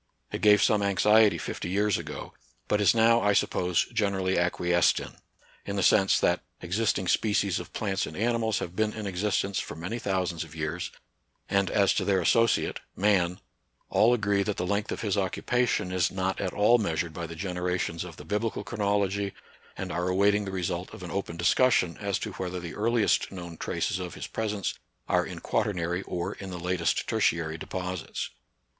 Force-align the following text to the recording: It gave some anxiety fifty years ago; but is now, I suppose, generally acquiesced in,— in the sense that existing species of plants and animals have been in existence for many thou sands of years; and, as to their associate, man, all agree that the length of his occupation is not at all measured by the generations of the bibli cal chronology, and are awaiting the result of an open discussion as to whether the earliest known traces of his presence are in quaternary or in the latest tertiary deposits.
It 0.31 0.41
gave 0.41 0.63
some 0.63 0.81
anxiety 0.81 1.37
fifty 1.37 1.69
years 1.69 1.99
ago; 1.99 2.33
but 2.67 2.81
is 2.81 2.95
now, 2.95 3.21
I 3.21 3.33
suppose, 3.33 3.85
generally 3.93 4.35
acquiesced 4.35 4.99
in,— 4.99 5.11
in 5.67 5.75
the 5.75 5.83
sense 5.83 6.19
that 6.21 6.41
existing 6.59 7.07
species 7.07 7.59
of 7.59 7.71
plants 7.71 8.07
and 8.07 8.17
animals 8.17 8.57
have 8.57 8.75
been 8.75 8.93
in 8.93 9.05
existence 9.05 9.59
for 9.59 9.75
many 9.75 9.99
thou 9.99 10.25
sands 10.25 10.43
of 10.43 10.55
years; 10.55 10.89
and, 11.51 11.69
as 11.69 11.93
to 11.93 12.03
their 12.03 12.19
associate, 12.19 12.79
man, 12.95 13.39
all 13.91 14.11
agree 14.15 14.41
that 14.41 14.57
the 14.57 14.65
length 14.65 14.91
of 14.91 15.01
his 15.01 15.19
occupation 15.19 15.91
is 15.91 16.09
not 16.09 16.41
at 16.41 16.51
all 16.51 16.79
measured 16.79 17.13
by 17.13 17.27
the 17.27 17.35
generations 17.35 18.03
of 18.03 18.17
the 18.17 18.25
bibli 18.25 18.51
cal 18.51 18.63
chronology, 18.63 19.35
and 19.77 19.91
are 19.91 20.07
awaiting 20.09 20.45
the 20.45 20.51
result 20.51 20.91
of 20.95 21.03
an 21.03 21.11
open 21.11 21.37
discussion 21.37 21.95
as 22.01 22.17
to 22.17 22.31
whether 22.33 22.59
the 22.59 22.73
earliest 22.73 23.31
known 23.31 23.55
traces 23.55 23.99
of 23.99 24.15
his 24.15 24.25
presence 24.25 24.73
are 25.07 25.27
in 25.27 25.37
quaternary 25.37 26.01
or 26.07 26.33
in 26.33 26.49
the 26.49 26.57
latest 26.57 27.07
tertiary 27.07 27.55
deposits. 27.55 28.31